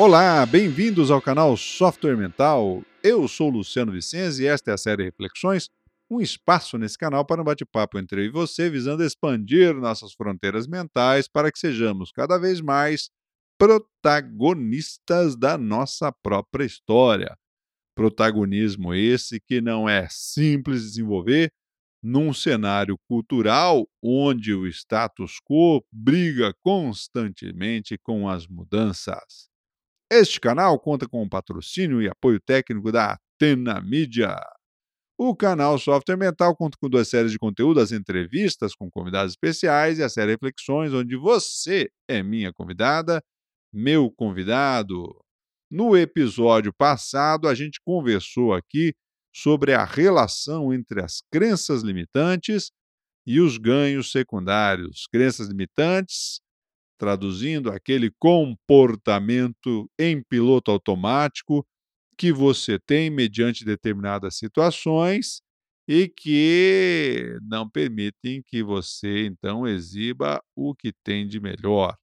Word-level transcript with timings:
Olá, 0.00 0.46
bem-vindos 0.46 1.10
ao 1.10 1.20
canal 1.20 1.54
Software 1.58 2.16
Mental. 2.16 2.82
Eu 3.04 3.28
sou 3.28 3.50
Luciano 3.50 3.92
Vicenzi 3.92 4.44
e 4.44 4.46
esta 4.46 4.70
é 4.70 4.74
a 4.74 4.78
série 4.78 5.04
Reflexões, 5.04 5.68
um 6.10 6.22
espaço 6.22 6.78
nesse 6.78 6.96
canal 6.96 7.22
para 7.22 7.42
um 7.42 7.44
bate-papo 7.44 7.98
entre 7.98 8.22
eu 8.22 8.24
e 8.24 8.30
você, 8.30 8.70
visando 8.70 9.04
expandir 9.04 9.74
nossas 9.74 10.14
fronteiras 10.14 10.66
mentais 10.66 11.28
para 11.28 11.52
que 11.52 11.58
sejamos 11.58 12.10
cada 12.12 12.38
vez 12.38 12.62
mais 12.62 13.10
protagonistas 13.58 15.36
da 15.36 15.58
nossa 15.58 16.10
própria 16.10 16.64
história. 16.64 17.36
Protagonismo 17.94 18.94
esse 18.94 19.38
que 19.38 19.60
não 19.60 19.86
é 19.86 20.08
simples 20.08 20.80
desenvolver 20.80 21.52
num 22.02 22.32
cenário 22.32 22.96
cultural 23.06 23.86
onde 24.02 24.54
o 24.54 24.66
status 24.66 25.36
quo 25.44 25.84
briga 25.92 26.54
constantemente 26.62 27.98
com 27.98 28.26
as 28.26 28.46
mudanças. 28.46 29.49
Este 30.12 30.40
canal 30.40 30.76
conta 30.80 31.08
com 31.08 31.22
o 31.22 31.28
patrocínio 31.28 32.02
e 32.02 32.08
apoio 32.08 32.40
técnico 32.40 32.90
da 32.90 33.12
Atena 33.12 33.80
Mídia. 33.80 34.36
O 35.16 35.36
canal 35.36 35.78
Software 35.78 36.16
Mental 36.16 36.56
conta 36.56 36.76
com 36.80 36.88
duas 36.88 37.06
séries 37.06 37.30
de 37.30 37.38
conteúdo, 37.38 37.78
as 37.78 37.92
entrevistas 37.92 38.74
com 38.74 38.90
convidados 38.90 39.34
especiais 39.34 40.00
e 40.00 40.02
a 40.02 40.08
série 40.08 40.32
Reflexões, 40.32 40.92
onde 40.92 41.16
você 41.16 41.88
é 42.08 42.24
minha 42.24 42.52
convidada, 42.52 43.22
meu 43.72 44.10
convidado. 44.10 45.14
No 45.70 45.96
episódio 45.96 46.72
passado, 46.72 47.46
a 47.46 47.54
gente 47.54 47.78
conversou 47.80 48.52
aqui 48.52 48.92
sobre 49.32 49.74
a 49.74 49.84
relação 49.84 50.74
entre 50.74 51.04
as 51.04 51.22
crenças 51.32 51.82
limitantes 51.82 52.72
e 53.24 53.40
os 53.40 53.58
ganhos 53.58 54.10
secundários. 54.10 55.06
Crenças 55.12 55.46
limitantes 55.46 56.40
traduzindo 57.00 57.70
aquele 57.70 58.10
comportamento 58.18 59.90
em 59.98 60.22
piloto 60.22 60.70
automático 60.70 61.66
que 62.18 62.30
você 62.30 62.78
tem 62.78 63.08
mediante 63.08 63.64
determinadas 63.64 64.36
situações 64.36 65.40
e 65.88 66.06
que 66.06 67.38
não 67.40 67.68
permitem 67.68 68.42
que 68.46 68.62
você 68.62 69.24
então 69.24 69.66
exiba 69.66 70.42
o 70.54 70.74
que 70.74 70.92
tem 71.02 71.26
de 71.26 71.40
melhor. 71.40 71.96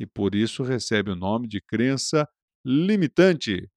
E 0.00 0.04
por 0.04 0.34
isso 0.34 0.64
recebe 0.64 1.12
o 1.12 1.16
nome 1.16 1.46
de 1.46 1.60
crença 1.60 2.28
limitante. 2.66 3.70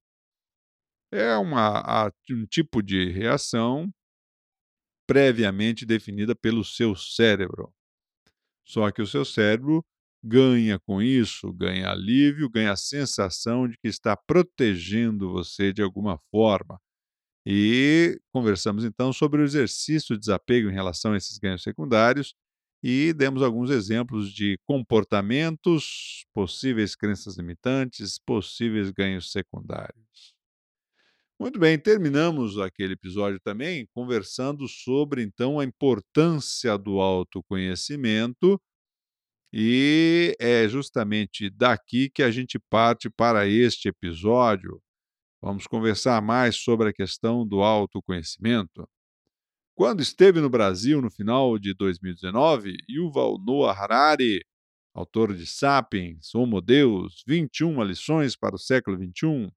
É 1.12 1.38
uma, 1.38 2.12
um 2.32 2.48
tipo 2.48 2.82
de 2.82 3.12
reação 3.12 3.94
previamente 5.08 5.86
definida 5.86 6.36
pelo 6.36 6.64
seu 6.64 6.96
cérebro. 6.96 7.72
Só 8.66 8.90
que 8.92 9.04
o 9.04 9.08
seu 9.08 9.24
cérebro 9.24 9.86
ganha 10.24 10.80
com 10.80 11.02
isso, 11.02 11.52
ganha 11.54 11.92
alívio, 11.92 12.50
ganha 12.50 12.72
a 12.72 12.78
sensação 12.78 13.68
de 13.68 13.78
que 13.78 13.88
está 13.88 14.16
protegendo 14.16 15.32
você 15.32 15.74
de 15.74 15.82
alguma 15.82 16.18
forma. 16.32 16.80
E 17.46 18.20
conversamos 18.32 18.86
então 18.86 19.12
sobre 19.12 19.42
o 19.42 19.46
exercício 19.46 20.16
de 20.16 20.22
desapego 20.22 20.70
em 20.70 20.74
relação 20.74 21.14
a 21.14 21.18
esses 21.18 21.38
ganhos 21.38 21.64
secundários 21.64 22.34
e 22.82 23.14
demos 23.14 23.42
alguns 23.42 23.70
exemplos 23.70 24.32
de 24.32 24.58
comportamentos, 24.66 26.26
possíveis 26.34 26.96
crenças 26.96 27.38
limitantes, 27.38 28.20
possíveis 28.20 28.92
ganhos 28.92 29.32
secundários. 29.32 30.34
Muito 31.40 31.60
bem, 31.60 31.78
terminamos 31.78 32.58
aquele 32.58 32.94
episódio 32.94 33.40
também 33.40 33.88
conversando 33.94 34.68
sobre 34.68 35.22
então 35.22 35.60
a 35.60 35.66
importância 35.66 36.78
do 36.78 37.02
autoconhecimento 37.02 38.62
e 39.54 40.36
é 40.40 40.68
justamente 40.68 41.48
daqui 41.48 42.10
que 42.10 42.24
a 42.24 42.32
gente 42.32 42.58
parte 42.72 43.08
para 43.08 43.46
este 43.48 43.88
episódio. 43.88 44.82
Vamos 45.40 45.68
conversar 45.68 46.20
mais 46.24 46.56
sobre 46.56 46.90
a 46.90 46.94
questão 46.94 47.46
do 47.48 47.62
autoconhecimento. 47.62 48.90
Quando 49.76 50.02
esteve 50.02 50.42
no 50.42 50.50
Brasil 50.50 51.02
no 51.02 51.12
final 51.12 51.60
de 51.60 51.76
2019, 51.76 52.76
Yuval 52.90 53.38
Noah 53.46 53.80
Harari, 53.80 54.44
autor 54.92 55.36
de 55.36 55.46
Sapiens, 55.46 56.34
Homo 56.34 56.60
Deus, 56.60 57.24
21 57.28 57.84
lições 57.84 58.36
para 58.36 58.56
o 58.56 58.60
século 58.60 58.98
XXI, 58.98 59.52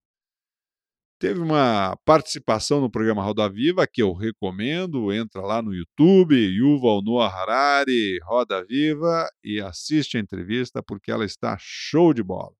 Teve 1.19 1.41
uma 1.41 1.97
participação 2.04 2.78
no 2.78 2.91
programa 2.91 3.22
Roda 3.22 3.49
Viva, 3.49 3.87
que 3.87 4.03
eu 4.03 4.12
recomendo. 4.12 5.10
Entra 5.10 5.41
lá 5.41 5.62
no 5.62 5.75
YouTube, 5.75 6.37
Yuval 6.37 7.00
Noah 7.00 7.34
Harari, 7.34 8.19
Roda 8.22 8.62
Viva, 8.66 9.26
e 9.43 9.59
assiste 9.59 10.19
a 10.19 10.21
entrevista, 10.21 10.82
porque 10.82 11.10
ela 11.10 11.25
está 11.25 11.56
show 11.59 12.12
de 12.12 12.22
bola. 12.22 12.53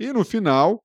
E 0.00 0.12
no 0.12 0.24
final, 0.24 0.82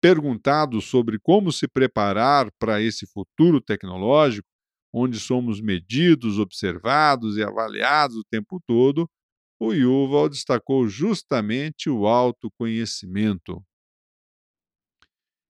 perguntado 0.00 0.80
sobre 0.80 1.20
como 1.20 1.52
se 1.52 1.68
preparar 1.68 2.50
para 2.58 2.82
esse 2.82 3.06
futuro 3.06 3.60
tecnológico, 3.60 4.48
onde 4.92 5.20
somos 5.20 5.60
medidos, 5.60 6.40
observados 6.40 7.36
e 7.36 7.44
avaliados 7.44 8.16
o 8.16 8.24
tempo 8.24 8.60
todo, 8.66 9.08
o 9.60 9.72
Yuval 9.72 10.28
destacou 10.28 10.88
justamente 10.88 11.88
o 11.88 12.08
autoconhecimento. 12.08 13.62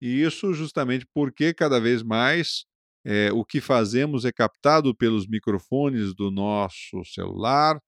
E 0.02 0.22
isso 0.22 0.54
justamente 0.54 1.06
porque 1.14 1.54
cada 1.54 1.80
vez 1.80 2.04
mais 2.04 2.66
é, 3.06 3.32
o 3.32 3.46
que 3.46 3.62
fazemos 3.62 4.26
é 4.26 4.32
captado 4.32 4.96
pelos 4.96 5.28
microfones 5.28 6.14
do 6.16 6.32
nosso 6.32 7.04
celular, 7.06 7.80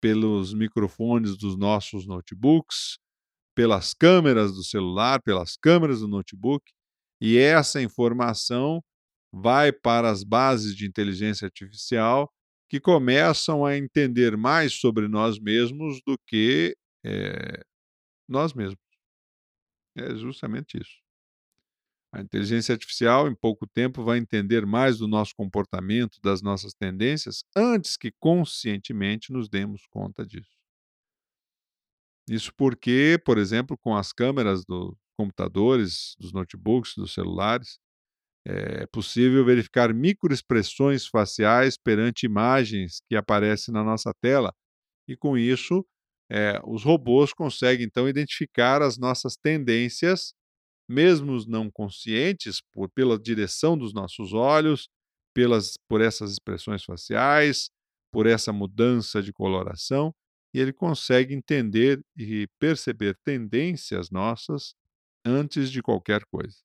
pelos 0.00 0.54
microfones 0.54 1.36
dos 1.36 1.56
nossos 1.56 2.06
notebooks, 2.06 2.98
pelas 3.54 3.94
câmeras 3.94 4.54
do 4.54 4.64
celular, 4.64 5.20
pelas 5.22 5.56
câmeras 5.56 6.00
do 6.00 6.08
notebook, 6.08 6.64
e 7.20 7.36
essa 7.38 7.82
informação 7.82 8.82
vai 9.32 9.72
para 9.72 10.10
as 10.10 10.24
bases 10.24 10.76
de 10.76 10.86
inteligência 10.86 11.46
artificial 11.46 12.30
que 12.70 12.80
começam 12.80 13.64
a 13.64 13.76
entender 13.76 14.36
mais 14.36 14.74
sobre 14.74 15.08
nós 15.08 15.38
mesmos 15.40 16.00
do 16.06 16.16
que 16.26 16.76
é, 17.04 17.62
nós 18.28 18.54
mesmos. 18.54 18.78
É 19.96 20.14
justamente 20.16 20.78
isso. 20.80 21.07
A 22.12 22.22
inteligência 22.22 22.72
artificial, 22.72 23.28
em 23.28 23.34
pouco 23.34 23.66
tempo, 23.66 24.02
vai 24.02 24.18
entender 24.18 24.64
mais 24.64 24.98
do 24.98 25.06
nosso 25.06 25.34
comportamento, 25.36 26.18
das 26.22 26.40
nossas 26.40 26.72
tendências, 26.72 27.44
antes 27.54 27.96
que 27.96 28.10
conscientemente 28.18 29.30
nos 29.30 29.48
demos 29.48 29.86
conta 29.90 30.24
disso. 30.24 30.56
Isso 32.28 32.52
porque, 32.56 33.18
por 33.24 33.38
exemplo, 33.38 33.76
com 33.78 33.94
as 33.94 34.12
câmeras 34.12 34.64
dos 34.64 34.94
computadores, 35.18 36.14
dos 36.18 36.32
notebooks, 36.32 36.94
dos 36.96 37.12
celulares, 37.12 37.78
é 38.46 38.86
possível 38.86 39.44
verificar 39.44 39.92
microexpressões 39.92 41.06
faciais 41.06 41.76
perante 41.76 42.24
imagens 42.24 43.02
que 43.08 43.14
aparecem 43.16 43.74
na 43.74 43.84
nossa 43.84 44.12
tela. 44.22 44.54
E 45.06 45.16
com 45.16 45.36
isso, 45.36 45.84
é, 46.30 46.60
os 46.64 46.84
robôs 46.84 47.32
conseguem 47.32 47.86
então 47.86 48.08
identificar 48.08 48.80
as 48.82 48.98
nossas 48.98 49.36
tendências 49.36 50.34
mesmo 50.88 51.36
não 51.46 51.70
conscientes, 51.70 52.60
por, 52.72 52.88
pela 52.90 53.18
direção 53.18 53.76
dos 53.76 53.92
nossos 53.92 54.32
olhos, 54.32 54.88
pelas, 55.34 55.74
por 55.88 56.00
essas 56.00 56.32
expressões 56.32 56.84
faciais, 56.84 57.70
por 58.12 58.26
essa 58.26 58.52
mudança 58.52 59.22
de 59.22 59.32
coloração, 59.32 60.14
e 60.54 60.60
ele 60.60 60.72
consegue 60.72 61.34
entender 61.34 62.00
e 62.16 62.46
perceber 62.58 63.16
tendências 63.24 64.10
nossas 64.10 64.74
antes 65.24 65.70
de 65.70 65.82
qualquer 65.82 66.24
coisa. 66.32 66.56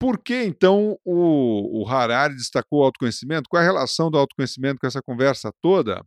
Por 0.00 0.22
que 0.22 0.44
então 0.44 0.96
o, 1.04 1.82
o 1.82 1.88
Harari 1.88 2.36
destacou 2.36 2.80
o 2.80 2.84
autoconhecimento? 2.84 3.48
Qual 3.48 3.60
é 3.60 3.66
a 3.66 3.68
relação 3.68 4.10
do 4.10 4.16
autoconhecimento 4.16 4.78
com 4.78 4.86
essa 4.86 5.02
conversa 5.02 5.50
toda? 5.60 6.04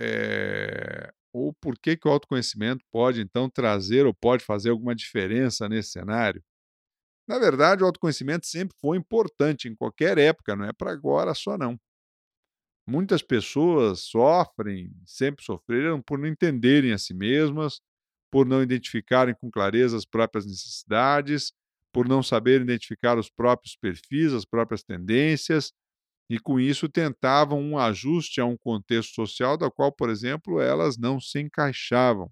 É, 0.00 1.10
ou 1.32 1.52
por 1.54 1.78
que, 1.78 1.96
que 1.96 2.08
o 2.08 2.10
autoconhecimento 2.10 2.84
pode, 2.90 3.20
então, 3.20 3.48
trazer 3.50 4.06
ou 4.06 4.14
pode 4.14 4.44
fazer 4.44 4.70
alguma 4.70 4.94
diferença 4.94 5.68
nesse 5.68 5.90
cenário? 5.92 6.42
Na 7.28 7.38
verdade, 7.38 7.82
o 7.82 7.86
autoconhecimento 7.86 8.46
sempre 8.46 8.76
foi 8.80 8.96
importante 8.98 9.68
em 9.68 9.76
qualquer 9.76 10.18
época, 10.18 10.56
não 10.56 10.64
é 10.66 10.72
para 10.72 10.92
agora 10.92 11.34
só 11.34 11.58
não. 11.58 11.78
Muitas 12.86 13.22
pessoas 13.22 14.00
sofrem, 14.00 14.90
sempre 15.04 15.44
sofreram 15.44 16.00
por 16.00 16.18
não 16.18 16.26
entenderem 16.26 16.92
a 16.92 16.98
si 16.98 17.12
mesmas, 17.12 17.80
por 18.30 18.46
não 18.46 18.62
identificarem 18.62 19.34
com 19.34 19.50
clareza 19.50 19.96
as 19.96 20.06
próprias 20.06 20.46
necessidades, 20.46 21.52
por 21.92 22.08
não 22.08 22.22
saber 22.22 22.62
identificar 22.62 23.18
os 23.18 23.30
próprios 23.30 23.76
perfis, 23.76 24.32
as 24.32 24.44
próprias 24.46 24.82
tendências, 24.82 25.72
e 26.30 26.38
com 26.38 26.60
isso 26.60 26.88
tentavam 26.88 27.60
um 27.60 27.78
ajuste 27.78 28.40
a 28.40 28.44
um 28.44 28.56
contexto 28.56 29.14
social 29.14 29.56
da 29.56 29.70
qual, 29.70 29.90
por 29.90 30.10
exemplo, 30.10 30.60
elas 30.60 30.98
não 30.98 31.20
se 31.20 31.40
encaixavam. 31.40 32.30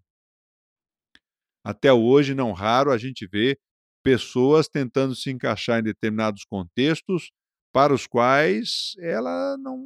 Até 1.64 1.92
hoje, 1.92 2.34
não 2.34 2.52
raro, 2.52 2.92
a 2.92 2.98
gente 2.98 3.26
vê 3.26 3.58
pessoas 4.04 4.68
tentando 4.68 5.14
se 5.16 5.30
encaixar 5.30 5.80
em 5.80 5.82
determinados 5.82 6.44
contextos 6.44 7.30
para 7.72 7.92
os 7.92 8.06
quais 8.06 8.94
ela 9.00 9.56
não, 9.58 9.78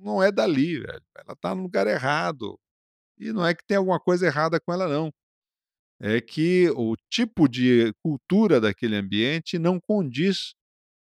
não 0.00 0.22
é 0.22 0.30
dali, 0.30 0.78
velho. 0.80 1.02
ela 1.16 1.32
está 1.32 1.54
no 1.54 1.62
lugar 1.62 1.86
errado. 1.86 2.58
E 3.18 3.32
não 3.32 3.44
é 3.44 3.54
que 3.54 3.64
tem 3.66 3.76
alguma 3.76 3.98
coisa 3.98 4.26
errada 4.26 4.60
com 4.60 4.72
ela, 4.72 4.86
não. 4.88 5.10
é 6.00 6.20
que 6.20 6.70
o 6.76 6.96
tipo 7.10 7.48
de 7.48 7.92
cultura 8.02 8.60
daquele 8.60 8.96
ambiente 8.96 9.58
não 9.58 9.80
condiz 9.80 10.54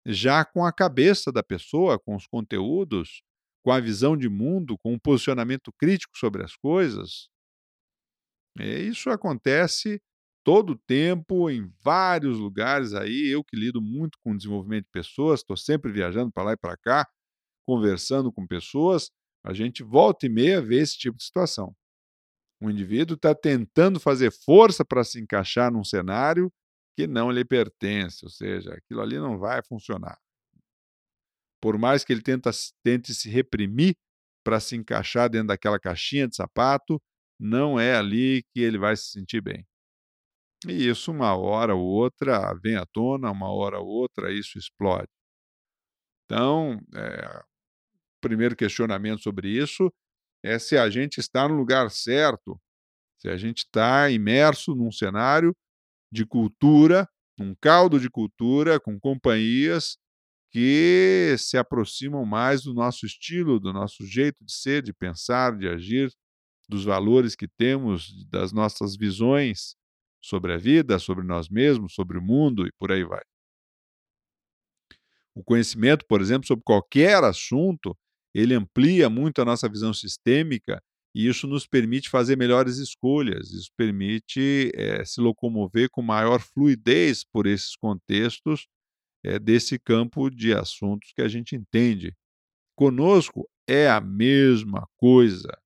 já 0.07 0.45
com 0.45 0.65
a 0.65 0.73
cabeça 0.73 1.31
da 1.31 1.43
pessoa, 1.43 1.99
com 1.99 2.17
os 2.17 2.27
conteúdos, 2.27 3.23
com 3.65 3.71
a 3.71 3.81
visão 3.81 4.17
de 4.17 4.29
mundo, 4.29 4.77
com 4.79 4.95
um 4.95 4.99
posicionamento 4.99 5.73
crítico 5.73 6.17
sobre 6.17 6.43
as 6.43 6.57
coisas. 6.57 7.29
E 8.59 8.65
isso 8.65 9.11
acontece 9.11 10.01
todo 10.45 10.71
o 10.71 10.79
tempo, 10.79 11.49
em 11.49 11.73
vários 11.83 12.39
lugares 12.39 12.93
aí. 12.95 13.29
Eu 13.29 13.45
que 13.45 13.57
lido 13.57 13.81
muito 13.81 14.19
com 14.23 14.37
desenvolvimento 14.37 14.85
de 14.85 14.91
pessoas, 14.91 15.41
estou 15.41 15.57
sempre 15.57 15.93
viajando 15.93 16.33
para 16.33 16.45
lá 16.45 16.53
e 16.53 16.57
para 16.57 16.77
cá, 16.77 17.09
conversando 17.65 18.33
com 18.33 18.47
pessoas, 18.47 19.11
a 19.45 19.53
gente 19.53 19.83
volta 19.83 20.27
e 20.27 20.29
meia 20.29 20.61
vê 20.61 20.81
esse 20.81 20.99
tipo 20.99 21.17
de 21.17 21.25
situação. 21.25 21.75
O 22.61 22.71
indivíduo 22.71 23.17
está 23.17 23.35
tentando 23.35 23.99
fazer 23.99 24.33
força 24.33 24.85
para 24.85 25.05
se 25.05 25.21
encaixar 25.21 25.73
num 25.73 25.85
cenário 25.85 26.53
que 26.97 27.07
não 27.07 27.31
lhe 27.31 27.45
pertence, 27.45 28.25
ou 28.25 28.31
seja, 28.31 28.75
aquilo 28.75 29.01
ali 29.01 29.19
não 29.19 29.39
vai 29.39 29.63
funcionar. 29.63 30.19
Por 31.61 31.79
mais 31.79 32.05
que 32.05 32.13
ele 32.13 32.23
tenta, 32.23 32.51
tente 32.83 33.15
se 33.15 33.31
reprimir 33.31 33.97
para 34.45 34.61
se 34.61 34.77
encaixar 34.77 35.31
dentro 35.31 35.49
daquela 35.49 35.79
caixinha 35.79 36.27
de 36.27 36.37
sapato, 36.37 37.01
não 37.39 37.79
é 37.79 37.95
ali 37.97 38.43
que 38.53 38.61
ele 38.61 38.79
vai 38.79 38.97
se 38.97 39.11
sentir 39.11 39.41
bem. 39.41 39.67
E 40.67 40.89
isso, 40.89 41.11
uma 41.11 41.37
hora 41.37 41.75
ou 41.75 41.85
outra, 41.85 42.55
vem 42.55 42.77
à 42.77 42.87
tona, 42.87 43.31
uma 43.31 43.51
hora 43.53 43.79
ou 43.81 43.87
outra, 43.87 44.33
isso 44.33 44.59
explode. 44.59 45.09
Então, 46.25 46.81
é, 46.95 47.43
primeiro 48.21 48.57
questionamento 48.57 49.23
sobre 49.23 49.49
isso 49.49 49.93
é 50.43 50.59
se 50.59 50.79
a 50.79 50.89
gente 50.89 51.19
está 51.19 51.49
no 51.49 51.55
lugar 51.55 51.91
certo, 51.91 52.61
se 53.19 53.29
a 53.29 53.37
gente 53.37 53.59
está 53.59 54.11
imerso 54.11 54.75
num 54.75 54.91
cenário 54.91 55.55
de 56.13 56.27
cultura, 56.27 57.09
um 57.41 57.55
caldo 57.61 58.01
de 58.01 58.11
cultura 58.11 58.81
com 58.81 59.01
companhias 59.01 59.99
que 60.53 61.35
se 61.39 61.59
aproximam 61.59 62.27
mais 62.27 62.63
do 62.65 62.75
nosso 62.75 63.07
estilo, 63.07 63.61
do 63.61 63.73
nosso 63.73 64.07
jeito 64.07 64.45
de 64.45 64.53
ser, 64.55 64.83
de 64.83 64.93
pensar, 64.95 65.57
de 65.59 65.69
agir, 65.69 66.13
dos 66.69 66.85
valores 66.85 67.37
que 67.37 67.49
temos, 67.49 68.13
das 68.31 68.53
nossas 68.53 68.97
visões 68.97 69.77
sobre 70.23 70.53
a 70.55 70.59
vida, 70.59 70.99
sobre 70.99 71.25
nós 71.25 71.49
mesmos, 71.49 71.95
sobre 71.95 72.19
o 72.19 72.23
mundo 72.23 72.67
e 72.67 72.73
por 72.79 72.93
aí 72.93 73.05
vai. 73.05 73.23
O 75.35 75.43
conhecimento, 75.43 76.05
por 76.07 76.21
exemplo, 76.21 76.47
sobre 76.47 76.63
qualquer 76.65 77.23
assunto, 77.25 77.97
ele 78.35 78.55
amplia 78.55 79.09
muito 79.09 79.41
a 79.41 79.45
nossa 79.45 79.69
visão 79.69 79.93
sistêmica 79.93 80.83
e 81.15 81.27
isso 81.27 81.47
nos 81.47 81.67
permite 81.67 82.09
fazer 82.09 82.37
melhores 82.37 82.79
escolhas, 82.79 83.51
isso 83.51 83.71
permite 83.77 84.73
é, 84.75 85.05
se 85.05 85.21
locomover 85.21 85.91
com 85.91 86.01
maior 86.01 86.41
fluidez 86.41 87.23
por 87.23 87.47
esses 87.47 87.77
contextos 87.77 88.67
é, 89.25 89.39
desse 89.39 89.79
campo 89.79 90.31
de 90.31 90.55
assuntos 90.55 91.13
que 91.15 91.21
a 91.21 91.29
gente 91.29 91.55
entende. 91.55 92.15
Conosco 92.75 93.49
é 93.69 93.89
a 93.89 94.01
mesma 94.01 94.89
coisa, 94.97 95.57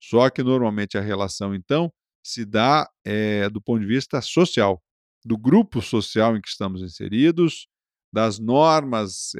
só 0.00 0.30
que 0.30 0.42
normalmente 0.42 0.96
a 0.96 1.00
relação, 1.00 1.54
então, 1.54 1.92
se 2.24 2.44
dá 2.44 2.88
é, 3.04 3.48
do 3.50 3.60
ponto 3.60 3.80
de 3.80 3.86
vista 3.86 4.20
social, 4.22 4.80
do 5.24 5.36
grupo 5.36 5.82
social 5.82 6.36
em 6.36 6.40
que 6.40 6.48
estamos 6.48 6.82
inseridos, 6.82 7.66
das 8.12 8.38
normas 8.38 9.32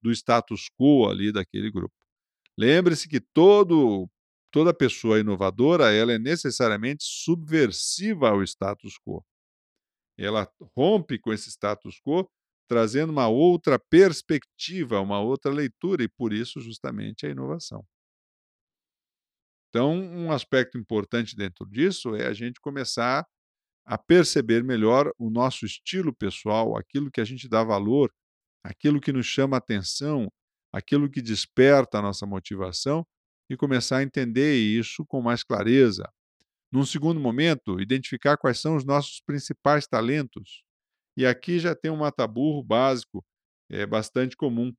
do 0.00 0.12
status 0.12 0.68
quo 0.78 1.08
ali 1.08 1.32
daquele 1.32 1.70
grupo. 1.72 1.92
Lembre-se 2.56 3.08
que 3.08 3.20
todo, 3.20 4.08
toda 4.56 4.72
pessoa 4.72 5.20
inovadora 5.20 5.92
ela 5.92 6.14
é 6.14 6.18
necessariamente 6.18 7.04
subversiva 7.04 8.30
ao 8.30 8.42
status 8.42 8.94
quo. 8.98 9.22
Ela 10.18 10.50
rompe 10.74 11.18
com 11.18 11.30
esse 11.30 11.50
status 11.50 12.00
quo, 12.00 12.26
trazendo 12.66 13.12
uma 13.12 13.28
outra 13.28 13.78
perspectiva, 13.78 14.98
uma 14.98 15.20
outra 15.20 15.52
leitura, 15.52 16.04
e 16.04 16.08
por 16.08 16.32
isso, 16.32 16.58
justamente, 16.58 17.26
a 17.26 17.28
inovação. 17.28 17.84
Então, 19.68 19.92
um 19.92 20.32
aspecto 20.32 20.78
importante 20.78 21.36
dentro 21.36 21.66
disso 21.66 22.14
é 22.14 22.26
a 22.26 22.32
gente 22.32 22.58
começar 22.58 23.26
a 23.84 23.98
perceber 23.98 24.64
melhor 24.64 25.12
o 25.18 25.28
nosso 25.28 25.66
estilo 25.66 26.16
pessoal, 26.16 26.78
aquilo 26.78 27.10
que 27.10 27.20
a 27.20 27.26
gente 27.26 27.46
dá 27.46 27.62
valor, 27.62 28.10
aquilo 28.64 29.02
que 29.02 29.12
nos 29.12 29.26
chama 29.26 29.58
atenção, 29.58 30.32
aquilo 30.72 31.10
que 31.10 31.20
desperta 31.20 31.98
a 31.98 32.02
nossa 32.02 32.24
motivação 32.24 33.06
e 33.50 33.56
começar 33.56 33.98
a 33.98 34.02
entender 34.02 34.56
isso 34.56 35.04
com 35.06 35.20
mais 35.22 35.42
clareza. 35.44 36.08
Num 36.72 36.84
segundo 36.86 37.20
momento, 37.20 37.80
identificar 37.80 38.36
quais 38.36 38.60
são 38.60 38.76
os 38.76 38.84
nossos 38.84 39.20
principais 39.26 39.86
talentos. 39.86 40.64
E 41.16 41.26
aqui 41.26 41.58
já 41.58 41.74
tem 41.74 41.90
um 41.90 41.98
mataburro 41.98 42.62
básico, 42.64 43.24
é 43.70 43.86
bastante 43.86 44.36
comum, 44.36 44.72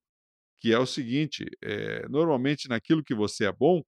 que 0.60 0.74
é 0.74 0.80
o 0.80 0.86
seguinte: 0.88 1.46
é, 1.64 2.08
normalmente 2.10 2.69
naquilo 2.69 3.04
que 3.04 3.16
você 3.16 3.46
é 3.46 3.52
bom 3.54 3.84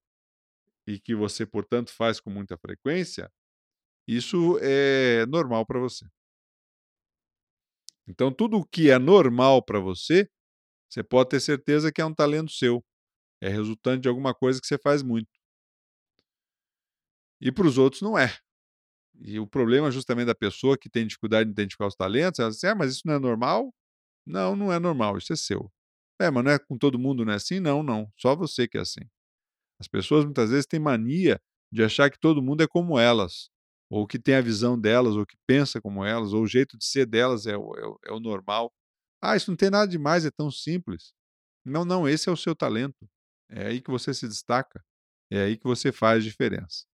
e 0.88 1.00
que 1.00 1.16
você, 1.16 1.46
portanto, 1.46 1.92
faz 1.96 2.20
com 2.20 2.30
muita 2.30 2.58
frequência, 2.58 3.32
isso 4.08 4.60
é 4.62 5.26
normal 5.28 5.66
para 5.66 5.80
você. 5.80 6.06
Então, 8.08 8.32
tudo 8.32 8.58
o 8.58 8.66
que 8.66 8.90
é 8.90 8.98
normal 8.98 9.64
para 9.64 9.80
você, 9.80 10.28
você 10.90 11.04
pode 11.04 11.30
ter 11.30 11.40
certeza 11.42 11.92
que 11.92 12.02
é 12.02 12.06
um 12.06 12.14
talento 12.16 12.52
seu. 12.52 12.84
É 13.42 13.50
resultante 13.50 14.02
de 14.04 14.10
alguma 14.10 14.34
coisa 14.34 14.60
que 14.60 14.68
você 14.68 14.78
faz 14.78 15.02
muito. 15.04 15.30
E 17.42 17.52
para 17.52 17.68
os 17.68 17.78
outros 17.78 18.02
não 18.02 18.18
é. 18.18 18.36
E 19.22 19.40
o 19.40 19.48
problema 19.48 19.92
justamente 19.92 20.28
da 20.28 20.36
pessoa 20.36 20.78
que 20.78 20.90
tem 20.90 21.08
dificuldade 21.08 21.46
de 21.50 21.54
identificar 21.54 21.88
os 21.88 21.96
talentos, 21.96 22.40
ela 22.40 22.50
diz, 22.50 22.64
ah, 22.64 22.76
mas 22.76 22.94
isso 22.94 23.04
não 23.06 23.16
é 23.16 23.20
normal? 23.20 23.74
Não, 24.26 24.56
não 24.56 24.74
é 24.74 24.80
normal, 24.80 25.18
isso 25.18 25.34
é 25.34 25.36
seu. 25.36 25.72
É, 26.22 26.32
mas 26.32 26.44
não 26.44 26.52
é 26.52 26.60
com 26.60 26.78
todo 26.78 27.00
mundo, 27.00 27.26
não 27.26 27.34
é 27.34 27.38
assim? 27.38 27.60
Não, 27.60 27.84
não. 27.84 28.12
Só 28.18 28.36
você 28.36 28.68
que 28.68 28.78
é 28.78 28.82
assim. 28.82 29.02
As 29.80 29.88
pessoas 29.88 30.26
muitas 30.26 30.50
vezes 30.52 30.66
têm 30.66 30.80
mania 30.80 31.42
de 31.72 31.84
achar 31.84 32.10
que 32.10 32.20
todo 32.20 32.42
mundo 32.42 32.64
é 32.64 32.68
como 32.68 33.00
elas 33.00 33.50
ou 33.90 34.06
que 34.06 34.20
tem 34.20 34.36
a 34.36 34.42
visão 34.42 34.80
delas, 34.80 35.16
ou 35.16 35.26
que 35.26 35.36
pensa 35.48 35.82
como 35.82 36.06
elas, 36.06 36.32
ou 36.34 36.44
o 36.44 36.48
jeito 36.48 36.78
de 36.78 36.86
ser 36.86 37.06
delas 37.06 37.48
é 37.48 37.58
o, 37.58 37.76
é 38.06 38.10
é 38.10 38.14
o 38.14 38.20
normal. 38.20 38.72
Ah, 39.22 39.36
isso 39.36 39.50
não 39.52 39.58
tem 39.58 39.70
nada 39.70 39.88
demais, 39.90 40.26
é 40.26 40.32
tão 40.32 40.52
simples. 40.52 41.12
Não, 41.66 41.86
não, 41.86 42.08
esse 42.08 42.30
é 42.30 42.32
o 42.32 42.38
seu 42.38 42.56
talento. 42.56 43.10
É 43.50 43.68
aí 43.68 43.82
que 43.82 43.92
você 43.92 44.14
se 44.14 44.28
destaca. 44.28 44.84
É 45.32 45.44
aí 45.44 45.58
que 45.58 45.64
você 45.64 45.92
faz 45.92 46.24
diferença. 46.24 46.86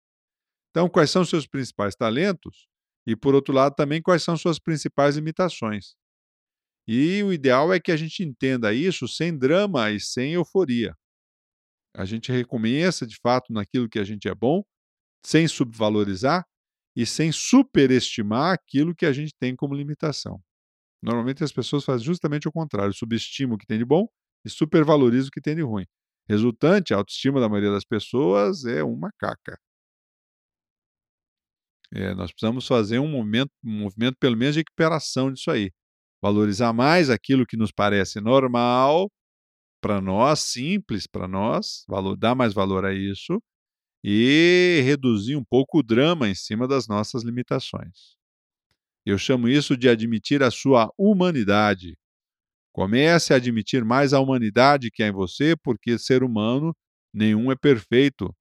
Então, 0.71 0.89
quais 0.89 1.11
são 1.11 1.23
os 1.23 1.29
seus 1.29 1.47
principais 1.47 1.95
talentos? 1.95 2.67
E, 3.07 3.15
por 3.15 3.35
outro 3.35 3.55
lado, 3.55 3.75
também 3.75 4.03
quais 4.03 4.23
são 4.23 4.37
suas 4.37 4.59
principais 4.59 5.17
limitações. 5.17 5.95
E 6.87 7.23
o 7.23 7.33
ideal 7.33 7.73
é 7.73 7.81
que 7.81 7.93
a 7.93 7.97
gente 7.97 8.23
entenda 8.23 8.73
isso 8.73 9.07
sem 9.09 9.37
drama 9.37 9.91
e 9.91 10.01
sem 10.01 10.33
euforia. 10.35 10.95
A 11.97 12.05
gente 12.05 12.33
reconheça 12.33 13.07
de 13.07 13.17
fato 13.23 13.53
naquilo 13.53 13.89
que 13.89 13.99
a 13.99 14.05
gente 14.05 14.29
é 14.29 14.35
bom, 14.35 14.65
sem 15.25 15.47
subvalorizar, 15.47 16.45
e 16.97 17.05
sem 17.05 17.33
superestimar 17.33 18.55
aquilo 18.55 18.95
que 18.95 19.07
a 19.07 19.13
gente 19.13 19.35
tem 19.39 19.57
como 19.57 19.75
limitação. 19.75 20.41
Normalmente 21.03 21.45
as 21.45 21.53
pessoas 21.53 21.85
fazem 21.85 22.07
justamente 22.07 22.49
o 22.49 22.53
contrário, 22.53 22.93
subestimam 22.95 23.57
o 23.57 23.59
que 23.59 23.67
tem 23.67 23.79
de 23.79 23.85
bom 23.85 24.09
e 24.45 24.51
supervalorizam 24.51 25.29
o 25.29 25.31
que 25.31 25.41
tem 25.41 25.57
de 25.57 25.63
ruim. 25.63 25.87
Resultante, 26.29 26.95
a 26.95 26.97
autoestima 26.97 27.41
da 27.41 27.49
maioria 27.49 27.71
das 27.71 27.85
pessoas 27.85 28.65
é 28.65 28.83
uma 28.83 29.11
caca. 29.19 29.59
É, 31.93 32.15
nós 32.15 32.33
precisamos 32.33 32.67
fazer 32.67 32.99
um 32.99 33.09
movimento, 33.09 33.51
um 33.65 33.81
movimento, 33.81 34.17
pelo 34.19 34.37
menos, 34.37 34.55
de 34.55 34.61
recuperação 34.61 35.33
disso 35.33 35.51
aí. 35.51 35.71
Valorizar 36.23 36.73
mais 36.73 37.11
aquilo 37.11 37.47
que 37.47 37.57
nos 37.57 37.71
parece 37.71 38.21
normal, 38.21 39.11
para 39.81 40.01
nós, 40.01 40.41
simples 40.41 41.07
para 41.07 41.29
nós, 41.29 41.85
valor, 41.87 42.17
dar 42.17 42.35
mais 42.35 42.55
valor 42.55 42.85
a 42.87 42.95
isso, 42.95 43.39
e 44.03 44.81
reduzir 44.85 45.37
um 45.37 45.45
pouco 45.45 45.79
o 45.79 45.83
drama 45.83 46.29
em 46.29 46.35
cima 46.35 46.67
das 46.67 46.89
nossas 46.89 47.23
limitações. 47.23 48.17
Eu 49.07 49.19
chamo 49.19 49.49
isso 49.49 49.77
de 49.77 49.89
admitir 49.89 50.43
a 50.43 50.51
sua 50.51 50.91
humanidade. 50.99 51.97
Comece 52.75 53.33
a 53.33 53.39
admitir 53.39 53.85
mais 53.85 54.13
a 54.15 54.21
humanidade 54.21 54.91
que 54.91 55.03
há 55.05 55.09
em 55.09 55.13
você, 55.13 55.57
porque 55.57 55.99
ser 55.99 56.25
humano 56.25 56.77
nenhum 57.15 57.53
é 57.53 57.57
perfeito. 57.57 58.35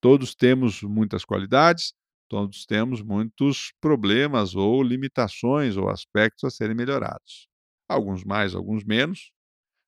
Todos 0.00 0.34
temos 0.34 0.82
muitas 0.82 1.24
qualidades, 1.24 1.94
todos 2.28 2.66
temos 2.66 3.02
muitos 3.02 3.72
problemas 3.80 4.54
ou 4.56 4.82
limitações 4.82 5.76
ou 5.76 5.88
aspectos 5.90 6.44
a 6.44 6.50
serem 6.50 6.76
melhorados. 6.76 7.48
Alguns 7.88 8.24
mais, 8.24 8.54
alguns 8.54 8.84
menos, 8.84 9.32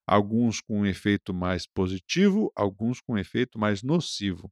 alguns 0.06 0.60
com 0.60 0.80
um 0.80 0.86
efeito 0.86 1.34
mais 1.34 1.66
positivo, 1.66 2.52
alguns 2.56 3.00
com 3.00 3.14
um 3.14 3.18
efeito 3.18 3.58
mais 3.58 3.82
nocivo. 3.82 4.50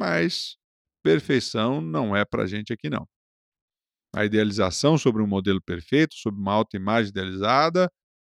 Mas 0.00 0.56
perfeição 1.04 1.80
não 1.80 2.16
é 2.16 2.24
para 2.24 2.44
a 2.44 2.46
gente 2.46 2.72
aqui, 2.72 2.90
não. 2.90 3.06
A 4.14 4.24
idealização 4.24 4.96
sobre 4.96 5.22
um 5.22 5.26
modelo 5.26 5.60
perfeito, 5.62 6.14
sobre 6.14 6.40
uma 6.40 6.52
autoimagem 6.54 7.10
idealizada, 7.10 7.90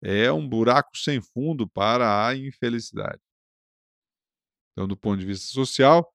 é 0.03 0.33
um 0.33 0.49
buraco 0.49 0.97
sem 0.97 1.21
fundo 1.23 1.69
para 1.69 2.27
a 2.29 2.37
infelicidade. 2.37 3.21
Então, 4.73 4.87
do 4.87 4.97
ponto 4.97 5.19
de 5.19 5.27
vista 5.27 5.47
social, 5.47 6.13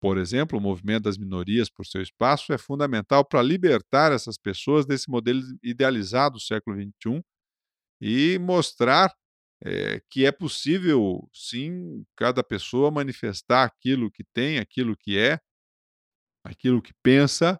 Por 0.00 0.18
exemplo, 0.18 0.58
o 0.60 0.62
movimento 0.62 1.04
das 1.04 1.18
minorias 1.18 1.70
por 1.70 1.86
seu 1.86 2.02
espaço 2.02 2.52
é 2.54 2.58
fundamental 2.58 3.24
para 3.26 3.42
libertar 3.42 4.12
essas 4.12 4.38
pessoas 4.38 4.86
desse 4.86 5.10
modelo 5.10 5.42
idealizado 5.64 6.34
do 6.34 6.40
século 6.40 6.76
XXI 6.76 7.24
e 8.00 8.38
mostrar 8.40 9.12
é, 9.64 10.00
que 10.10 10.26
é 10.26 10.32
possível, 10.32 11.28
sim, 11.34 12.04
cada 12.16 12.44
pessoa 12.44 12.90
manifestar 12.92 13.64
aquilo 13.64 14.10
que 14.12 14.24
tem, 14.34 14.58
aquilo 14.60 14.96
que 14.96 15.18
é, 15.18 15.40
aquilo 16.44 16.82
que 16.82 16.92
pensa, 17.02 17.58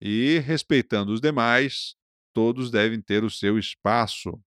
e 0.00 0.40
respeitando 0.40 1.12
os 1.12 1.20
demais, 1.20 1.96
todos 2.34 2.70
devem 2.70 3.00
ter 3.02 3.24
o 3.24 3.30
seu 3.30 3.58
espaço. 3.58 4.40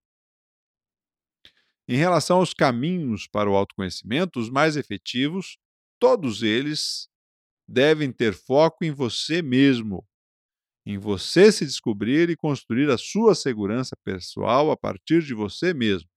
Em 1.91 1.97
relação 1.97 2.37
aos 2.37 2.53
caminhos 2.53 3.25
para 3.25 3.49
o 3.49 3.55
autoconhecimento, 3.55 4.39
os 4.39 4.47
mais 4.47 4.77
efetivos, 4.77 5.57
todos 5.99 6.43
eles 6.43 7.09
devem 7.67 8.11
ter 8.11 8.31
foco 8.31 8.85
em 8.85 8.91
você 8.91 9.41
mesmo, 9.41 10.07
em 10.85 10.99
você 10.99 11.51
se 11.51 11.65
descobrir 11.65 12.29
e 12.29 12.35
construir 12.35 12.91
a 12.91 12.97
sua 12.97 13.33
segurança 13.33 13.95
pessoal 14.03 14.69
a 14.69 14.77
partir 14.77 15.23
de 15.23 15.33
você 15.33 15.73
mesmo. 15.73 16.07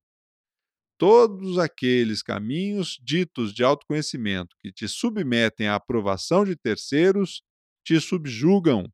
Todos 0.98 1.56
aqueles 1.56 2.22
caminhos 2.22 2.98
ditos 3.02 3.54
de 3.54 3.64
autoconhecimento 3.64 4.54
que 4.60 4.70
te 4.70 4.86
submetem 4.86 5.68
à 5.68 5.76
aprovação 5.76 6.44
de 6.44 6.54
terceiros 6.54 7.42
te 7.82 7.98
subjugam. 7.98 8.92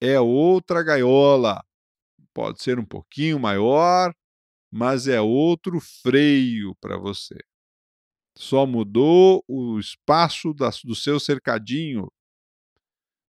É 0.00 0.18
outra 0.18 0.82
gaiola. 0.82 1.62
Pode 2.32 2.62
ser 2.62 2.78
um 2.78 2.86
pouquinho 2.86 3.38
maior, 3.38 4.14
mas 4.70 5.08
é 5.08 5.20
outro 5.20 5.80
freio 5.80 6.74
para 6.80 6.96
você. 6.96 7.36
Só 8.36 8.66
mudou 8.66 9.44
o 9.48 9.78
espaço 9.78 10.54
do 10.54 10.94
seu 10.94 11.18
cercadinho. 11.18 12.08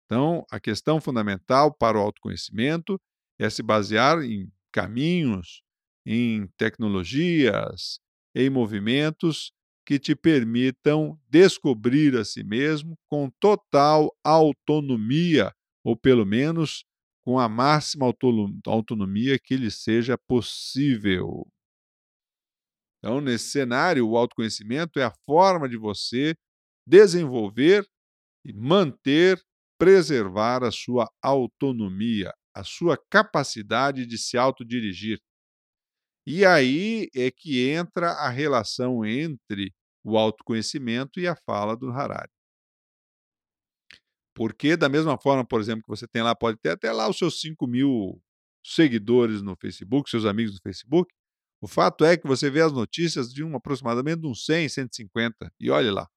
Então, 0.05 0.45
a 0.51 0.59
questão 0.59 0.99
fundamental 0.99 1.73
para 1.73 1.97
o 1.97 2.01
autoconhecimento 2.01 2.99
é 3.39 3.49
se 3.49 3.63
basear 3.63 4.21
em 4.23 4.51
caminhos, 4.71 5.61
em 6.05 6.47
tecnologias, 6.57 7.99
em 8.35 8.49
movimentos 8.49 9.51
que 9.85 9.97
te 9.97 10.15
permitam 10.15 11.19
descobrir 11.27 12.15
a 12.15 12.23
si 12.23 12.43
mesmo 12.43 12.95
com 13.09 13.29
total 13.39 14.15
autonomia, 14.23 15.51
ou 15.83 15.95
pelo 15.95 16.25
menos 16.25 16.85
com 17.29 17.37
a 17.37 17.47
máxima 17.47 18.11
autonomia 18.65 19.37
que 19.37 19.55
lhe 19.55 19.69
seja 19.69 20.17
possível. 20.17 21.47
Então, 22.97 23.21
nesse 23.21 23.51
cenário, 23.51 24.09
o 24.09 24.17
autoconhecimento 24.17 24.99
é 24.99 25.03
a 25.03 25.13
forma 25.27 25.69
de 25.69 25.77
você 25.77 26.35
desenvolver 26.87 27.87
e 28.43 28.51
manter, 28.51 29.39
preservar 29.77 30.63
a 30.63 30.71
sua 30.71 31.07
autonomia, 31.21 32.33
a 32.51 32.63
sua 32.63 32.97
capacidade 33.11 34.07
de 34.07 34.17
se 34.17 34.35
autodirigir. 34.35 35.19
E 36.25 36.43
aí 36.43 37.11
é 37.13 37.29
que 37.29 37.69
entra 37.69 38.09
a 38.13 38.29
relação 38.29 39.05
entre 39.05 39.71
o 40.03 40.17
autoconhecimento 40.17 41.19
e 41.19 41.27
a 41.27 41.35
fala 41.35 41.77
do 41.77 41.91
Harari. 41.91 42.31
Porque, 44.39 44.77
da 44.77 44.87
mesma 44.87 45.17
forma, 45.17 45.45
por 45.45 45.59
exemplo, 45.59 45.83
que 45.83 45.89
você 45.89 46.07
tem 46.07 46.21
lá, 46.21 46.33
pode 46.33 46.57
ter 46.59 46.69
até 46.69 46.93
lá 46.93 47.09
os 47.09 47.17
seus 47.17 47.41
5 47.41 47.67
mil 47.67 48.23
seguidores 48.63 49.41
no 49.41 49.53
Facebook, 49.57 50.09
seus 50.09 50.23
amigos 50.23 50.53
no 50.53 50.61
Facebook, 50.63 51.13
o 51.61 51.67
fato 51.67 52.05
é 52.05 52.15
que 52.15 52.25
você 52.25 52.49
vê 52.49 52.61
as 52.61 52.71
notícias 52.71 53.33
de 53.33 53.43
um 53.43 53.53
aproximadamente 53.53 54.25
uns 54.25 54.45
100, 54.45 54.69
150, 54.69 55.53
e 55.59 55.69
olhe 55.69 55.91
lá. 55.91 56.07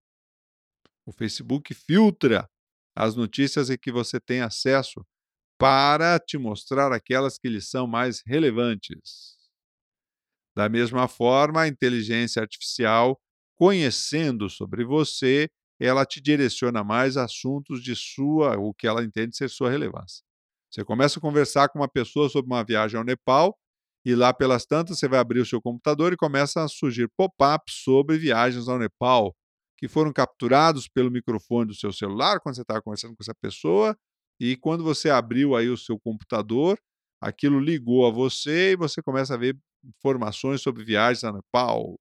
O 1.05 1.11
Facebook 1.11 1.75
filtra 1.75 2.49
as 2.95 3.17
notícias 3.17 3.69
que 3.75 3.91
você 3.91 4.21
tem 4.21 4.41
acesso 4.41 5.05
para 5.59 6.17
te 6.21 6.39
mostrar 6.39 6.93
aquelas 6.93 7.37
que 7.37 7.49
lhe 7.49 7.61
são 7.61 7.89
mais 7.89 8.23
relevantes. 8.25 9.37
Da 10.55 10.69
mesma 10.69 11.09
forma, 11.09 11.63
a 11.63 11.67
inteligência 11.67 12.41
artificial, 12.41 13.21
conhecendo 13.57 14.49
sobre 14.49 14.85
você, 14.85 15.51
ela 15.87 16.05
te 16.05 16.21
direciona 16.21 16.85
mais 16.85 17.17
assuntos 17.17 17.83
de 17.83 17.97
sua, 17.97 18.59
o 18.59 18.73
que 18.73 18.87
ela 18.87 19.03
entende 19.03 19.37
ser 19.37 19.49
sua 19.49 19.71
relevância. 19.71 20.23
Você 20.71 20.85
começa 20.85 21.19
a 21.19 21.23
conversar 21.23 21.69
com 21.69 21.79
uma 21.79 21.89
pessoa 21.89 22.29
sobre 22.29 22.53
uma 22.53 22.65
viagem 22.65 22.99
ao 22.99 23.05
Nepal, 23.05 23.57
e 24.05 24.15
lá 24.15 24.33
pelas 24.33 24.67
tantas 24.67 24.99
você 24.99 25.09
vai 25.09 25.19
abrir 25.21 25.41
o 25.41 25.47
seu 25.47 25.61
computador 25.61 26.13
e 26.13 26.17
começa 26.17 26.63
a 26.63 26.69
surgir 26.69 27.09
pop-ups 27.17 27.83
sobre 27.85 28.19
viagens 28.19 28.69
ao 28.69 28.79
Nepal, 28.79 29.35
que 29.79 29.89
foram 29.89 30.13
capturados 30.13 30.89
pelo 30.89 31.11
microfone 31.11 31.69
do 31.69 31.75
seu 31.75 31.93
celular 31.93 32.41
quando 32.41 32.57
você 32.57 32.63
estava 32.63 32.83
conversando 32.83 33.17
com 33.17 33.23
essa 33.23 33.35
pessoa, 33.35 33.97
e 34.41 34.57
quando 34.57 34.83
você 34.83 35.11
abriu 35.11 35.55
aí 35.55 35.69
o 35.69 35.77
seu 35.77 35.99
computador, 36.01 36.79
aquilo 37.21 37.61
ligou 37.61 38.07
a 38.07 38.11
você 38.11 38.73
e 38.73 38.77
você 38.77 39.03
começa 39.03 39.35
a 39.35 39.37
ver 39.37 39.57
informações 39.85 40.61
sobre 40.61 40.85
viagens 40.85 41.23
ao 41.25 41.35
Nepal, 41.35 41.97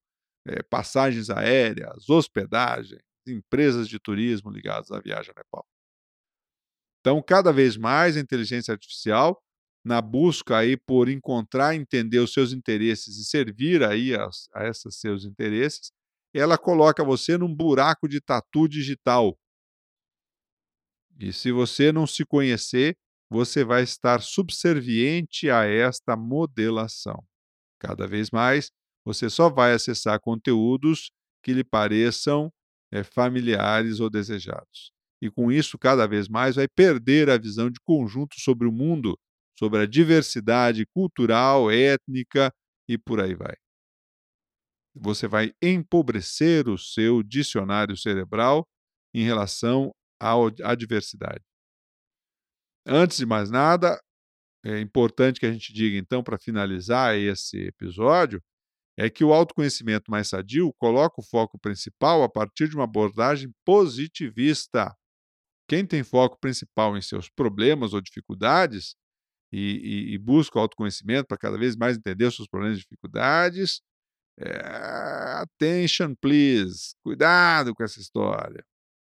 é, 0.47 0.63
passagens 0.63 1.29
aéreas, 1.29 2.09
hospedagem, 2.09 2.99
empresas 3.27 3.87
de 3.87 3.99
turismo 3.99 4.49
ligadas 4.49 4.91
à 4.91 4.99
viagem 4.99 5.31
ao 5.31 5.35
Nepal. 5.35 5.65
Então, 6.99 7.21
cada 7.21 7.51
vez 7.51 7.77
mais 7.77 8.15
a 8.15 8.19
inteligência 8.19 8.71
artificial 8.71 9.41
na 9.83 9.99
busca 10.01 10.57
aí 10.57 10.77
por 10.77 11.09
encontrar, 11.09 11.75
entender 11.75 12.19
os 12.19 12.33
seus 12.33 12.53
interesses 12.53 13.17
e 13.17 13.25
servir 13.25 13.83
aí 13.83 14.13
a, 14.13 14.29
a 14.53 14.67
esses 14.67 14.99
seus 14.99 15.25
interesses, 15.25 15.91
ela 16.33 16.57
coloca 16.57 17.03
você 17.03 17.37
num 17.37 17.53
buraco 17.53 18.07
de 18.07 18.21
tatu 18.21 18.67
digital. 18.67 19.37
E 21.19 21.33
se 21.33 21.51
você 21.51 21.91
não 21.91 22.05
se 22.05 22.23
conhecer, 22.23 22.95
você 23.29 23.63
vai 23.63 23.83
estar 23.83 24.21
subserviente 24.21 25.49
a 25.49 25.65
esta 25.65 26.15
modelação. 26.15 27.25
Cada 27.79 28.07
vez 28.07 28.29
mais, 28.29 28.71
você 29.03 29.29
só 29.29 29.49
vai 29.49 29.73
acessar 29.73 30.19
conteúdos 30.19 31.11
que 31.43 31.53
lhe 31.53 31.63
pareçam 31.63 32.51
é, 32.91 33.03
familiares 33.03 33.99
ou 33.99 34.09
desejados. 34.09 34.91
E 35.21 35.29
com 35.29 35.51
isso, 35.51 35.77
cada 35.77 36.07
vez 36.07 36.27
mais, 36.27 36.55
vai 36.55 36.67
perder 36.67 37.29
a 37.29 37.37
visão 37.37 37.69
de 37.69 37.79
conjunto 37.81 38.39
sobre 38.39 38.67
o 38.67 38.71
mundo 38.71 39.17
sobre 39.61 39.79
a 39.79 39.85
diversidade 39.85 40.87
cultural, 40.87 41.69
étnica 41.69 42.51
e 42.89 42.97
por 42.97 43.21
aí 43.21 43.35
vai. 43.35 43.53
Você 44.95 45.27
vai 45.27 45.53
empobrecer 45.61 46.67
o 46.67 46.79
seu 46.79 47.21
dicionário 47.21 47.95
cerebral 47.95 48.67
em 49.13 49.23
relação 49.23 49.91
à 50.19 50.73
diversidade. 50.73 51.43
Antes 52.87 53.17
de 53.17 53.25
mais 53.27 53.51
nada, 53.51 54.01
é 54.65 54.79
importante 54.79 55.39
que 55.39 55.45
a 55.45 55.53
gente 55.53 55.71
diga, 55.71 55.95
então, 55.95 56.23
para 56.23 56.39
finalizar 56.39 57.15
esse 57.15 57.57
episódio, 57.67 58.41
é 59.01 59.09
que 59.09 59.23
o 59.23 59.33
autoconhecimento 59.33 60.11
mais 60.11 60.27
sadio 60.27 60.71
coloca 60.77 61.19
o 61.19 61.23
foco 61.23 61.57
principal 61.57 62.21
a 62.21 62.29
partir 62.29 62.69
de 62.69 62.75
uma 62.75 62.83
abordagem 62.83 63.51
positivista. 63.65 64.95
Quem 65.67 65.83
tem 65.83 66.03
foco 66.03 66.37
principal 66.39 66.95
em 66.95 67.01
seus 67.01 67.27
problemas 67.27 67.95
ou 67.95 68.01
dificuldades 68.01 68.93
e, 69.51 70.11
e, 70.11 70.13
e 70.13 70.17
busca 70.19 70.59
o 70.59 70.61
autoconhecimento 70.61 71.25
para 71.25 71.37
cada 71.37 71.57
vez 71.57 71.75
mais 71.75 71.97
entender 71.97 72.25
os 72.25 72.35
seus 72.35 72.47
problemas 72.47 72.77
e 72.77 72.81
dificuldades, 72.81 73.81
é, 74.39 75.41
attention, 75.41 76.13
please. 76.21 76.93
Cuidado 77.03 77.73
com 77.73 77.83
essa 77.83 77.99
história. 77.99 78.63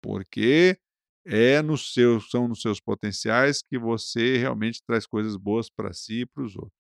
Porque 0.03 0.77
é 1.25 1.63
no 1.63 1.75
seu, 1.79 2.22
são 2.22 2.48
nos 2.48 2.62
seus 2.62 2.79
potenciais 2.79 3.63
que 3.63 3.79
você 3.79 4.38
realmente 4.38 4.84
traz 4.86 5.08
coisas 5.08 5.36
boas 5.36 5.67
para 5.67 5.93
si 5.93 6.22
e 6.22 6.25
para 6.27 6.43
os 6.43 6.55
outros. 6.55 6.79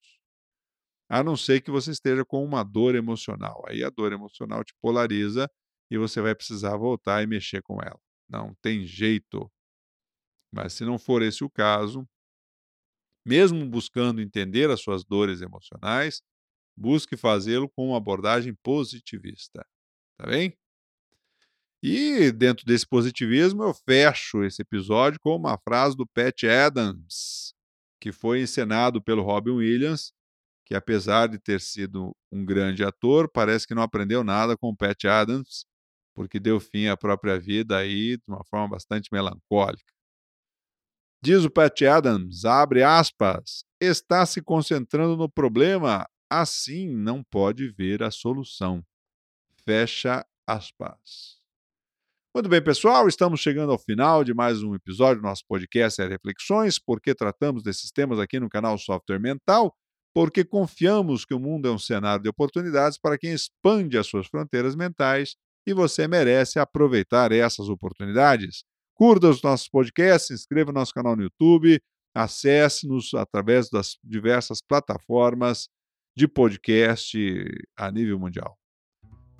A 1.09 1.23
não 1.23 1.35
ser 1.35 1.61
que 1.61 1.71
você 1.71 1.91
esteja 1.91 2.23
com 2.23 2.43
uma 2.43 2.63
dor 2.63 2.95
emocional. 2.95 3.63
Aí 3.67 3.83
a 3.83 3.89
dor 3.89 4.13
emocional 4.13 4.63
te 4.63 4.73
polariza 4.81 5.49
e 5.89 5.97
você 5.97 6.21
vai 6.21 6.35
precisar 6.35 6.77
voltar 6.77 7.23
e 7.23 7.27
mexer 7.27 7.61
com 7.63 7.81
ela. 7.81 7.99
Não 8.29 8.53
tem 8.61 8.85
jeito. 8.85 9.51
Mas 10.53 10.73
se 10.73 10.85
não 10.85 10.99
for 10.99 11.21
esse 11.23 11.43
o 11.43 11.49
caso, 11.49 12.07
mesmo 13.25 13.65
buscando 13.65 14.21
entender 14.21 14.69
as 14.69 14.81
suas 14.81 15.03
dores 15.03 15.41
emocionais, 15.41 16.21
busque 16.77 17.17
fazê-lo 17.17 17.69
com 17.69 17.87
uma 17.87 17.97
abordagem 17.97 18.53
positivista. 18.63 19.65
Tá 20.17 20.27
bem? 20.27 20.57
E 21.81 22.31
dentro 22.31 22.65
desse 22.65 22.85
positivismo, 22.85 23.63
eu 23.63 23.73
fecho 23.73 24.43
esse 24.43 24.61
episódio 24.61 25.19
com 25.19 25.35
uma 25.35 25.57
frase 25.57 25.95
do 25.95 26.05
Pat 26.05 26.43
Adams, 26.43 27.53
que 28.01 28.11
foi 28.11 28.41
encenado 28.41 29.01
pelo 29.01 29.23
Robin 29.23 29.51
Williams, 29.51 30.13
que 30.69 30.75
apesar 30.75 31.27
de 31.27 31.39
ter 31.39 31.59
sido 31.59 32.15
um 32.31 32.45
grande 32.45 32.83
ator, 32.83 33.27
parece 33.27 33.65
que 33.65 33.73
não 33.73 33.81
aprendeu 33.81 34.23
nada 34.23 34.55
com 34.55 34.69
o 34.69 34.77
Pat 34.77 35.03
Adams, 35.05 35.65
porque 36.13 36.39
deu 36.39 36.59
fim 36.59 36.85
à 36.85 36.95
própria 36.95 37.39
vida 37.39 37.75
aí 37.75 38.17
de 38.17 38.23
uma 38.27 38.43
forma 38.45 38.69
bastante 38.69 39.09
melancólica. 39.11 39.91
Diz 41.23 41.43
o 41.43 41.49
Pat 41.49 41.81
Adams, 41.81 42.45
abre 42.45 42.83
aspas, 42.83 43.63
está 43.81 44.23
se 44.27 44.43
concentrando 44.43 45.17
no 45.17 45.27
problema, 45.27 46.07
assim 46.29 46.95
não 46.95 47.23
pode 47.23 47.67
ver 47.69 48.03
a 48.03 48.11
solução. 48.11 48.85
Fecha 49.65 50.23
aspas. 50.45 51.39
Muito 52.35 52.47
bem, 52.47 52.63
pessoal, 52.63 53.07
estamos 53.07 53.39
chegando 53.39 53.71
ao 53.71 53.79
final 53.79 54.23
de 54.23 54.35
mais 54.35 54.61
um 54.61 54.75
episódio 54.75 55.19
do 55.19 55.27
nosso 55.27 55.43
podcast 55.47 55.99
Reflexões, 56.03 56.77
porque 56.77 57.15
tratamos 57.15 57.63
desses 57.63 57.89
temas 57.89 58.19
aqui 58.19 58.39
no 58.39 58.47
canal 58.47 58.77
Software 58.77 59.19
Mental, 59.19 59.75
porque 60.13 60.43
confiamos 60.43 61.25
que 61.25 61.33
o 61.33 61.39
mundo 61.39 61.67
é 61.67 61.71
um 61.71 61.79
cenário 61.79 62.23
de 62.23 62.29
oportunidades 62.29 62.97
para 62.97 63.17
quem 63.17 63.31
expande 63.31 63.97
as 63.97 64.07
suas 64.07 64.27
fronteiras 64.27 64.75
mentais 64.75 65.35
e 65.67 65.73
você 65.73 66.07
merece 66.07 66.59
aproveitar 66.59 67.31
essas 67.31 67.69
oportunidades. 67.69 68.63
Curta 68.95 69.29
os 69.29 69.41
nossos 69.41 69.69
podcasts, 69.69 70.27
se 70.27 70.33
inscreva 70.33 70.71
no 70.71 70.79
nosso 70.79 70.93
canal 70.93 71.15
no 71.15 71.23
YouTube, 71.23 71.79
acesse-nos 72.13 73.13
através 73.13 73.69
das 73.69 73.97
diversas 74.03 74.61
plataformas 74.61 75.69
de 76.17 76.27
podcast 76.27 77.17
a 77.77 77.91
nível 77.91 78.19
mundial. 78.19 78.57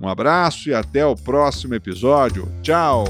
Um 0.02 0.08
abraço 0.08 0.70
e 0.70 0.74
até 0.74 1.06
o 1.06 1.16
próximo 1.16 1.76
episódio. 1.76 2.48
Tchau! 2.62 3.06